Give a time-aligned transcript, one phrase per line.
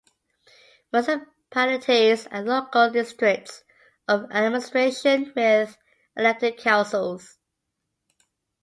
[0.91, 3.63] Municipalities are local districts
[4.07, 5.77] of administration, with
[6.17, 7.37] elected councils.